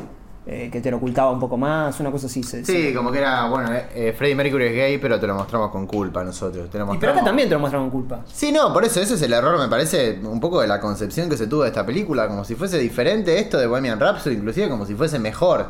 eh, 0.48 0.70
que 0.72 0.80
te 0.82 0.92
lo 0.92 0.98
ocultaba 0.98 1.32
un 1.32 1.40
poco 1.40 1.58
más, 1.58 2.00
una 2.00 2.12
cosa 2.12 2.28
así. 2.28 2.44
Se, 2.44 2.64
Sí, 2.64 2.90
se- 2.90 2.94
como 2.94 3.12
que 3.12 3.18
era, 3.20 3.46
bueno, 3.48 3.74
eh, 3.74 3.86
eh, 3.96 4.14
Freddie 4.18 4.36
Mercury 4.36 4.66
es 4.68 4.74
gay, 4.76 4.98
pero 5.00 5.20
te 5.20 5.26
lo 5.28 5.34
mostramos 5.36 5.72
con 5.72 5.88
culpa 5.88 6.24
nosotros. 6.24 6.70
Te 6.70 6.78
lo 6.78 6.84
Y 6.84 6.88
mostramos... 6.88 7.00
pero 7.00 7.12
acá 7.14 7.24
también 7.24 7.50
te 7.50 7.56
lo 7.56 7.60
muestran 7.60 7.84
con 7.84 7.90
culpa. 7.92 8.20
Sí, 8.32 8.52
no, 8.52 8.72
por 8.72 8.86
eso 8.86 9.02
ese 9.02 9.16
es 9.16 9.22
el 9.24 9.34
error, 9.34 9.58
me 9.60 9.68
parece, 9.68 10.20
un 10.24 10.40
poco 10.40 10.62
de 10.62 10.68
la 10.68 10.80
concepción 10.80 11.30
que 11.30 11.38
se 11.38 11.48
tuvo 11.48 11.64
de 11.64 11.70
esta 11.70 11.86
película, 11.86 12.28
como 12.28 12.44
si 12.46 12.56
fuese 12.56 12.78
diferente 12.78 13.40
esto 13.40 13.58
de 13.58 13.68
Bohemian 13.68 14.00
Rhapsody, 14.00 14.36
inclusive 14.36 14.70
como 14.70 14.86
si 14.86 14.94
fuese 14.96 15.18
mejor. 15.20 15.68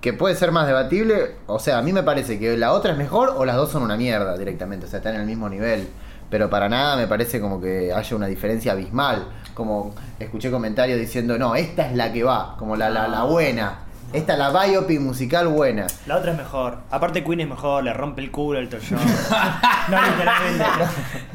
Que 0.00 0.12
puede 0.12 0.34
ser 0.34 0.50
más 0.50 0.66
debatible, 0.66 1.36
o 1.46 1.60
sea, 1.60 1.78
a 1.78 1.82
mí 1.82 1.92
me 1.92 2.02
parece 2.02 2.36
que 2.40 2.56
la 2.56 2.72
otra 2.72 2.90
es 2.90 2.98
mejor 2.98 3.34
o 3.36 3.44
las 3.44 3.54
dos 3.54 3.70
son 3.70 3.84
una 3.84 3.96
mierda 3.96 4.36
directamente, 4.36 4.86
o 4.86 4.88
sea, 4.88 4.96
están 4.98 5.14
en 5.14 5.20
el 5.20 5.26
mismo 5.28 5.48
nivel. 5.48 5.86
Pero 6.28 6.50
para 6.50 6.68
nada 6.68 6.96
me 6.96 7.06
parece 7.06 7.40
como 7.40 7.60
que 7.60 7.92
haya 7.92 8.16
una 8.16 8.26
diferencia 8.26 8.72
abismal. 8.72 9.28
Como 9.54 9.94
escuché 10.18 10.50
comentarios 10.50 10.98
diciendo, 10.98 11.38
no, 11.38 11.54
esta 11.54 11.88
es 11.88 11.94
la 11.96 12.12
que 12.12 12.24
va, 12.24 12.56
como 12.58 12.74
la, 12.74 12.90
la, 12.90 13.06
la 13.06 13.22
buena. 13.24 13.80
Esta 14.12 14.34
es 14.34 14.38
la 14.38 14.50
biopic 14.66 15.00
musical 15.00 15.48
buena. 15.48 15.86
La 16.06 16.18
otra 16.18 16.32
es 16.32 16.36
mejor. 16.36 16.78
Aparte 16.90 17.24
Queen 17.24 17.40
es 17.40 17.48
mejor, 17.48 17.82
le 17.84 17.92
rompe 17.94 18.20
el 18.22 18.30
culo 18.30 18.58
el 18.58 18.68
John. 18.68 18.98
no, 19.88 20.02
literalmente. 20.02 20.64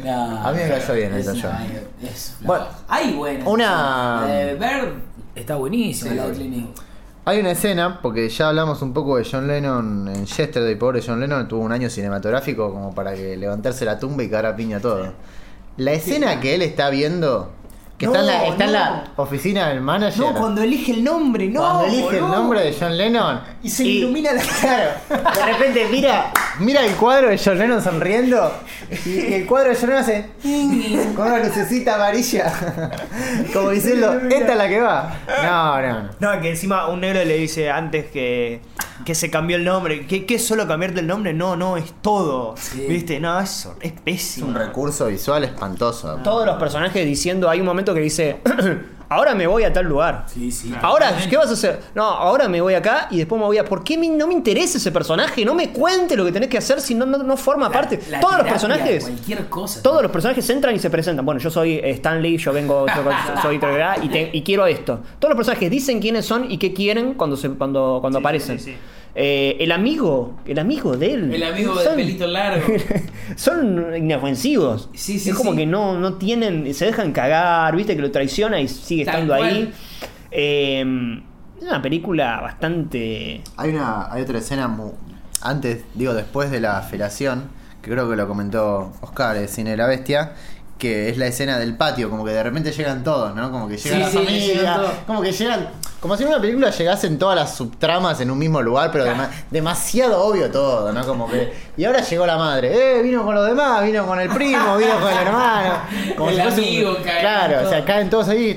No, 0.03 0.47
A 0.47 0.51
mí 0.51 0.57
me 0.59 0.69
cayó 0.69 0.93
bien 0.93 1.13
John. 1.41 1.55
es- 2.03 2.37
Bueno, 2.41 2.65
hay 2.87 3.13
buenas. 3.13 3.47
una- 3.47 4.25
de 4.27 4.53
Bird 4.55 4.93
está 5.35 5.55
buenísima, 5.55 6.11
Sí. 6.11 6.17
la 6.17 6.25
de. 6.25 6.67
Hay 7.25 7.39
una 7.39 7.51
escena, 7.51 7.99
porque 8.01 8.29
ya 8.29 8.49
hablamos 8.49 8.81
un 8.81 8.93
poco 8.93 9.17
de 9.17 9.27
John 9.29 9.47
Lennon 9.47 10.07
en 10.07 10.25
Yesterday, 10.25 10.75
pobre 10.75 11.01
John 11.05 11.19
Lennon, 11.19 11.47
tuvo 11.47 11.61
un 11.61 11.71
año 11.73 11.89
cinematográfico 11.89 12.71
como 12.71 12.93
para 12.95 13.15
que 13.15 13.35
levantarse 13.35 13.83
la 13.85 13.99
tumba 13.99 14.23
y 14.23 14.29
cagar 14.29 14.53
a 14.53 14.55
piña 14.55 14.79
todo. 14.79 15.11
La 15.75 15.91
escena 15.93 16.39
que 16.39 16.55
él 16.55 16.61
está 16.61 16.89
viendo 16.89 17.51
Que 17.97 18.05
está, 18.05 18.19
en 18.19 18.27
la, 18.27 18.37
No, 18.37 18.51
está 18.51 18.65
en 18.65 18.73
la 18.73 18.89
no. 19.17 19.23
oficina 19.23 19.69
del 19.69 19.81
manager. 19.81 20.19
No, 20.19 20.33
cuando 20.35 20.61
elige 20.61 20.91
el 20.91 21.03
nombre, 21.03 21.47
no. 21.47 21.61
Cuando 21.61 21.85
elige 21.85 22.17
el 22.17 22.27
nombre 22.27 22.61
de 22.61 22.75
John 22.79 22.95
Lennon. 22.95 23.41
Y 23.63 23.69
se 23.71 23.83
ilumina 23.85 24.33
la 24.33 24.41
Claro, 24.43 24.91
de 25.09 25.45
repente 25.45 25.87
mira, 25.91 26.31
mira 26.59 26.85
el 26.85 26.93
cuadro 26.95 27.29
de 27.29 27.41
John 27.43 27.57
Lennon 27.57 27.81
sonriendo 27.83 28.53
y, 29.03 29.09
y 29.09 29.33
el 29.33 29.45
cuadro 29.47 29.71
de 29.71 29.75
John 29.75 29.89
Lennon 29.89 30.03
hace 30.03 30.29
con 31.15 31.25
una 31.27 31.39
lucecita 31.43 31.95
amarilla, 31.95 32.53
como 33.53 33.71
diciendo, 33.71 34.13
esta 34.29 34.51
es 34.51 34.57
la 34.57 34.67
que 34.67 34.79
va. 34.79 35.15
No, 35.43 35.81
no, 35.81 36.03
no. 36.03 36.09
No, 36.35 36.41
que 36.41 36.51
encima 36.51 36.87
un 36.89 37.01
negro 37.01 37.23
le 37.25 37.37
dice 37.37 37.71
antes 37.71 38.05
que, 38.11 38.61
que 39.05 39.15
se 39.15 39.29
cambió 39.29 39.57
el 39.57 39.63
nombre. 39.63 40.05
¿Qué, 40.07 40.25
qué 40.25 40.35
es 40.35 40.45
solo 40.47 40.67
cambiarte 40.67 40.99
el 40.99 41.07
nombre? 41.07 41.33
No, 41.33 41.55
no, 41.55 41.77
es 41.77 41.93
todo. 42.01 42.55
¿Viste? 42.87 43.19
No, 43.19 43.39
es, 43.39 43.67
es 43.81 43.91
Es 43.93 43.99
pésimo. 44.01 44.47
un 44.47 44.55
recurso 44.55 45.07
visual 45.07 45.43
espantoso. 45.43 46.15
Todos 46.23 46.45
los 46.45 46.57
personajes 46.57 47.05
diciendo, 47.05 47.49
hay 47.49 47.59
un 47.59 47.65
momento 47.65 47.93
que 47.93 48.01
dice, 48.01 48.41
ahora 49.09 49.35
me 49.35 49.47
voy 49.47 49.63
a 49.63 49.71
tal 49.73 49.85
lugar. 49.85 50.25
Sí, 50.27 50.51
sí. 50.51 50.73
Ahora, 50.81 51.15
¿qué 51.29 51.37
vas 51.37 51.49
a 51.49 51.53
hacer? 51.53 51.81
No, 51.95 52.03
ahora 52.03 52.47
me 52.47 52.61
voy 52.61 52.73
acá 52.73 53.07
y 53.11 53.17
después 53.17 53.39
me 53.39 53.45
voy 53.45 53.57
a. 53.57 53.65
¿Por 53.65 53.83
qué 53.83 53.97
me- 53.97 54.09
no 54.09 54.27
me 54.27 54.33
interesa 54.33 54.77
ese 54.77 54.91
personaje? 54.91 55.43
No 55.45 55.53
me 55.53 55.69
cuente 55.69 56.15
lo 56.15 56.25
que 56.25 56.31
tenés 56.31 56.49
que 56.49 56.57
hacer 56.57 56.81
si 56.81 56.95
no, 56.95 57.05
no, 57.05 57.17
no 57.19 57.37
forma 57.37 57.71
parte. 57.71 57.99
La 58.09 58.19
Todos 58.19 58.37
los 58.39 58.47
personajes. 58.47 59.03
Cualquier 59.03 59.47
cosa. 59.49 59.81
Todos 59.81 60.01
los 60.01 60.11
personajes 60.11 60.49
entran 60.49 60.75
y 60.75 60.79
se 60.79 60.89
presentan. 60.89 61.25
Bueno, 61.25 61.39
yo 61.41 61.49
soy 61.49 61.73
eh, 61.75 61.91
Stanley, 61.91 62.37
yo 62.37 62.53
vengo, 62.53 62.85
yo 62.87 63.03
soy 63.41 63.59
y, 64.03 64.09
te- 64.09 64.29
y 64.33 64.41
quiero 64.43 64.65
esto. 64.67 64.99
Todos 65.19 65.31
los 65.31 65.37
personajes 65.37 65.69
dicen 65.69 65.99
quiénes 65.99 66.25
son 66.25 66.49
y 66.51 66.57
qué 66.57 66.73
quieren 66.73 67.13
cuando 67.13 67.35
se 67.37 67.49
cuando, 67.49 67.97
cuando 68.01 68.19
Sí, 68.19 68.23
aparecen. 68.23 68.59
sí, 68.59 68.71
sí. 68.71 68.77
Eh, 69.19 69.57
el 69.61 69.71
amigo, 69.71 70.35
el 70.45 70.59
amigo 70.59 70.95
de 70.95 71.13
él. 71.13 71.33
El 71.33 71.41
amigo 71.41 71.73
del 71.75 71.85
son- 71.87 71.95
pelito 71.95 72.27
largo. 72.27 72.67
son 73.35 73.95
inofensivos. 73.97 74.89
Sí, 74.93 75.17
sí, 75.19 75.31
es 75.31 75.35
como 75.35 75.51
sí. 75.53 75.57
que 75.57 75.65
no, 75.65 75.99
no 75.99 76.13
tienen, 76.15 76.71
se 76.73 76.85
dejan 76.85 77.13
cagar, 77.13 77.75
viste 77.75 77.95
que 77.95 78.01
lo 78.03 78.11
traiciona 78.11 78.59
y 78.61 78.67
sigue 78.67 79.05
Tal 79.05 79.13
estando 79.15 79.35
cual. 79.37 79.49
ahí. 79.49 79.73
Eh, 80.29 81.21
es 81.57 81.63
una 81.63 81.81
película 81.81 82.41
bastante. 82.41 83.41
Hay 83.57 83.71
una, 83.71 84.11
hay 84.13 84.21
otra 84.21 84.37
escena 84.37 84.67
mu- 84.67 84.93
antes, 85.41 85.83
digo, 85.95 86.13
después 86.13 86.51
de 86.51 86.59
la 86.59 86.79
felación, 86.83 87.49
que 87.81 87.89
creo 87.89 88.07
que 88.07 88.15
lo 88.15 88.27
comentó 88.27 88.91
Oscar 89.01 89.35
de 89.35 89.47
Cine 89.47 89.71
de 89.71 89.77
la 89.77 89.87
Bestia, 89.87 90.33
que 90.77 91.09
es 91.09 91.17
la 91.17 91.27
escena 91.27 91.57
del 91.59 91.75
patio, 91.75 92.09
como 92.09 92.23
que 92.23 92.31
de 92.31 92.43
repente 92.43 92.71
llegan 92.71 93.03
todos, 93.03 93.33
¿no? 93.35 93.51
Como 93.51 93.67
que 93.67 93.77
llega 93.77 93.95
Sí, 93.95 94.01
la 94.01 94.09
sí, 94.09 94.17
familia, 94.17 94.53
llegan 94.55 94.81
como 95.07 95.21
que 95.21 95.31
llegan, 95.31 95.69
como 95.99 96.15
si 96.15 96.23
en 96.23 96.29
una 96.29 96.39
película 96.39 96.69
llegasen 96.69 97.17
todas 97.17 97.35
las 97.35 97.55
subtramas 97.55 98.21
en 98.21 98.29
un 98.31 98.37
mismo 98.37 98.61
lugar, 98.61 98.91
pero 98.91 99.05
dema- 99.05 99.29
demasiado 99.49 100.23
obvio 100.23 100.51
todo, 100.51 100.91
¿no? 100.93 101.05
Como 101.05 101.29
que 101.29 101.51
y 101.77 101.85
ahora 101.85 102.01
llegó 102.01 102.25
la 102.25 102.37
madre, 102.37 102.99
eh, 102.99 103.01
vino 103.01 103.23
con 103.25 103.33
los 103.35 103.47
demás, 103.47 103.83
vino 103.83 104.05
con 104.05 104.19
el 104.19 104.29
primo, 104.29 104.77
vino 104.77 104.99
con 104.99 105.11
el 105.11 105.17
hermano, 105.17 105.73
como 106.17 106.29
El 106.31 106.35
si 106.35 106.41
un- 106.41 106.53
amigo, 106.53 106.97
caen 107.03 107.19
claro, 107.21 107.67
o 107.67 107.69
sea, 107.69 107.83
caen 107.85 108.09
todos 108.09 108.29
ahí 108.29 108.49
y 108.49 108.53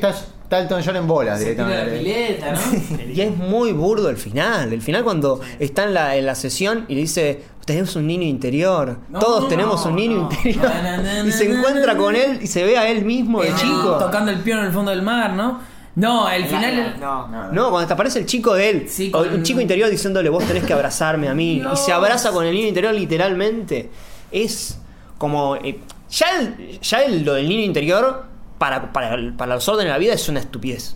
está, 0.57 0.59
Elton 0.61 0.83
John 0.85 0.97
en 0.97 1.07
bolas 1.07 1.39
Se 1.41 1.53
tira 1.53 1.69
la 1.69 1.85
directamente. 1.87 1.99
pileta, 1.99 2.53
¿no? 2.53 3.13
Y 3.15 3.21
es 3.21 3.37
muy 3.37 3.73
burdo 3.73 4.09
el 4.11 4.17
final. 4.17 4.73
El 4.73 4.83
final 4.83 5.05
cuando 5.05 5.41
está 5.59 5.85
en 5.85 5.95
la, 5.95 6.17
en 6.17 6.27
la 6.27 6.35
sesión 6.35 6.85
y 6.89 6.95
le 6.97 7.01
dice, 7.03 7.43
tenemos 7.65 7.95
un 7.97 8.07
niño 8.07 8.25
interior. 8.27 8.99
No, 9.09 9.19
Todos 9.21 9.49
tenemos 9.49 9.85
un 9.87 9.97
niño 9.97 10.17
no. 10.17 10.23
interior. 10.31 10.67
Y 11.27 11.33
se 11.33 11.51
encuentra 11.51 11.97
con 11.97 12.17
él 12.17 12.41
y 12.43 12.47
se 12.47 12.65
ve 12.65 12.77
a 12.77 12.89
él 12.91 13.05
mismo, 13.05 13.43
el 13.43 13.51
Eh, 13.51 13.55
chico. 13.57 13.97
Tocando 13.99 14.31
el 14.31 14.41
piano 14.41 14.63
en 14.63 14.67
el 14.69 14.73
fondo 14.73 14.91
del 14.91 15.03
mar, 15.03 15.33
¿no? 15.35 15.61
No, 15.97 16.29
el 16.31 16.45
final. 16.47 16.97
No. 17.01 17.29
No, 17.53 17.71
cuando 17.71 17.87
te 17.89 17.93
aparece 17.95 18.19
el 18.21 18.27
chico 18.27 18.55
de 18.55 18.71
él, 18.71 18.87
Sí, 18.89 19.11
con- 19.11 19.29
un 19.33 19.43
chico 19.43 19.61
interior 19.61 19.91
diciéndole 19.91 20.29
vos 20.31 20.45
tenés 20.45 20.65
que 20.65 20.73
abrazarme 20.73 21.29
a 21.29 21.35
mí, 21.35 21.63
y 21.73 21.77
se 21.77 21.93
abraza 21.93 22.31
con 22.31 22.45
el 22.47 22.55
niño 22.55 22.69
interior 22.69 22.95
literalmente, 22.95 23.91
es 24.31 24.79
como... 25.19 25.57
eh, 25.57 25.81
ya 26.09 26.27
el, 26.41 26.81
ya 26.81 27.03
el- 27.03 27.25
lo 27.25 27.35
del 27.35 27.49
niño 27.49 27.63
interior, 27.65 28.25
para, 28.61 28.93
para, 28.93 29.17
para 29.39 29.55
los 29.55 29.67
órdenes 29.71 29.87
de 29.87 29.93
la 29.93 29.99
vida, 29.99 30.13
es 30.13 30.29
una 30.29 30.41
estupidez. 30.41 30.95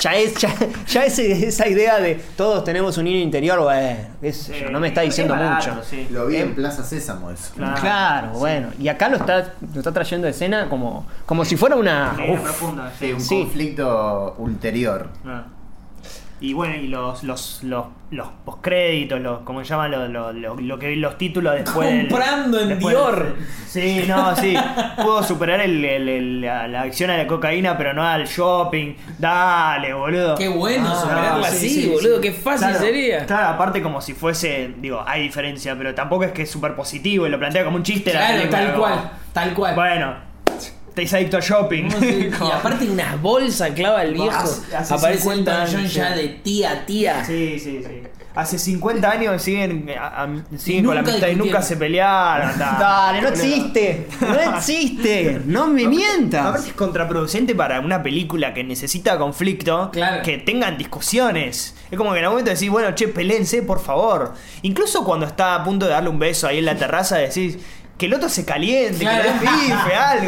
Ya 0.00 0.14
es 0.14 0.34
ya, 0.36 0.54
ya 0.86 1.04
ese- 1.04 1.48
esa 1.48 1.66
idea 1.68 1.98
de 1.98 2.14
todos 2.36 2.62
tenemos 2.62 2.96
un 2.98 3.04
niño 3.04 3.18
interior, 3.18 3.58
bueno, 3.60 3.98
no 4.70 4.78
me 4.78 4.88
está 4.88 5.00
diciendo 5.00 5.34
Es 5.34 5.40
barato, 5.40 5.70
mucho. 5.74 5.84
sí. 5.84 6.06
Lo 6.10 6.26
vi 6.26 6.36
en 6.36 6.54
Plaza 6.54 6.84
Sésamo 6.84 7.30
eso. 7.32 7.52
Claro. 7.56 7.80
Claro, 7.80 8.28
bueno. 8.34 8.68
Y 8.78 8.86
acá 8.86 9.08
lo 9.08 9.16
está, 9.16 9.54
lo 9.74 9.80
está 9.80 9.90
trayendo 9.92 10.26
de 10.26 10.30
escena 10.30 10.68
como, 10.68 11.04
como 11.26 11.44
si 11.44 11.56
fuera 11.56 11.74
una... 11.74 12.14
Idea 12.16 12.32
uf, 12.34 12.40
profunda, 12.42 12.92
Sí, 12.96 13.12
un 13.12 13.20
Sí. 13.20 13.40
conflicto 13.42 14.36
ulterior. 14.38 15.08
Ah. 15.26 15.44
Y 16.40 16.52
bueno, 16.52 16.76
y 16.76 16.86
los, 16.86 17.24
los, 17.24 17.64
los, 17.64 17.86
los 18.12 18.28
postcréditos, 18.44 19.20
los, 19.20 19.40
¿cómo 19.40 19.58
se 19.64 19.70
llaman? 19.70 19.90
Lo, 19.90 20.06
lo, 20.06 20.32
lo, 20.32 20.54
lo 20.54 20.78
que 20.78 20.94
los 20.94 21.18
títulos 21.18 21.54
después. 21.54 21.88
del- 21.88 22.08
Comprando 22.08 22.60
en 22.60 22.68
después 22.68 22.94
Dior. 22.94 23.24
del- 23.36 23.46
sí, 23.66 24.04
no, 24.06 24.36
sí. 24.36 24.54
Puedo 25.02 25.22
superar 25.24 25.60
el, 25.60 25.84
el- 25.84 26.08
el- 26.08 26.40
la, 26.40 26.68
la 26.68 26.82
adicción 26.82 27.10
a 27.10 27.16
la 27.16 27.26
cocaína, 27.26 27.76
pero 27.76 27.92
no 27.92 28.04
al 28.06 28.26
shopping. 28.26 28.94
Dale, 29.18 29.92
boludo. 29.94 30.36
Qué 30.36 30.46
bueno 30.48 30.88
Ah, 30.92 31.00
superarla 31.00 31.48
sí, 31.48 31.56
así, 31.56 31.68
sí, 31.82 31.88
boludo. 31.88 32.16
sí. 32.16 32.22
Qué 32.22 32.32
fácil 32.32 32.68
Claro, 32.68 32.84
sería. 32.84 33.26
Claro, 33.26 33.48
aparte 33.48 33.82
como 33.82 34.00
si 34.00 34.14
fuese, 34.14 34.74
digo, 34.78 35.02
hay 35.04 35.22
diferencia, 35.22 35.74
pero 35.76 35.92
tampoco 35.94 36.22
es 36.22 36.30
que 36.32 36.42
es 36.42 36.50
súper 36.50 36.76
positivo 36.76 37.26
y 37.26 37.30
lo 37.30 37.38
plantea 37.40 37.64
como 37.64 37.76
un 37.78 37.82
chiste. 37.82 38.12
la 38.14 38.20
Claro, 38.20 38.34
película, 38.36 38.58
tal 38.60 38.66
como, 38.72 38.78
cual. 38.84 39.10
Tal 39.32 39.54
cual. 39.54 39.74
Bueno, 39.74 40.14
te 40.98 41.04
hice 41.04 41.16
adicto 41.16 41.36
a 41.36 41.40
shopping. 41.40 41.84
¿Cómo 41.90 42.00
se- 42.00 42.30
Como- 42.30 42.50
y 42.50 42.52
aparte 42.52 42.90
unas 42.90 43.22
bolsas 43.22 43.70
clava 43.70 44.02
el 44.02 44.14
viejo. 44.14 44.30
Hace- 44.36 44.76
hace 44.76 44.94
Aparece 44.94 45.20
50 45.22 45.50
Elton 45.52 45.66
John 45.70 45.78
años, 45.80 45.94
ya 45.94 46.10
de 46.16 46.28
tía, 46.28 46.86
tía. 46.86 47.24
Sí, 47.24 47.58
sí, 47.60 47.82
sí. 47.86 48.02
Hace 48.34 48.58
50 48.58 49.10
años 49.10 49.42
siguen, 49.42 49.88
a- 49.98 50.22
a- 50.24 50.28
siguen 50.58 50.84
con 50.84 50.94
la 50.94 51.02
nunca 51.02 51.12
amistad 51.12 51.28
y 51.28 51.34
nunca 51.36 51.62
se 51.62 51.76
pelearon. 51.76 52.58
Dale, 52.58 53.22
no 53.22 53.28
existe. 53.28 54.06
No 54.20 54.56
existe. 54.56 55.40
No 55.46 55.66
me 55.68 55.86
mientas. 55.88 56.46
Aparte 56.46 56.68
es 56.68 56.74
contraproducente 56.74 57.54
para 57.54 57.80
una 57.80 58.02
película 58.02 58.52
que 58.54 58.62
necesita 58.64 59.18
conflicto 59.18 59.90
Claro. 59.92 60.22
que 60.22 60.38
tengan 60.38 60.76
discusiones. 60.78 61.74
Es 61.90 61.96
como 61.96 62.12
que 62.12 62.18
en 62.18 62.24
algún 62.24 62.38
momento 62.40 62.50
decís, 62.52 62.70
bueno, 62.70 62.92
che, 62.94 63.08
pelense, 63.08 63.62
por 63.62 63.80
favor. 63.80 64.34
Incluso 64.62 65.04
cuando 65.04 65.26
está 65.26 65.54
a 65.54 65.64
punto 65.64 65.86
de 65.86 65.92
darle 65.92 66.08
un 66.10 66.18
beso 66.18 66.46
ahí 66.46 66.58
en 66.58 66.64
la 66.66 66.76
terraza, 66.76 67.16
decís 67.18 67.58
que 67.96 68.06
el 68.06 68.14
otro 68.14 68.28
se 68.28 68.44
caliente, 68.44 69.00
Claro. 69.00 69.24
que 69.24 69.28
le 69.44 69.50
dé 69.50 69.56
bife, 69.56 69.94
algo. 69.96 70.22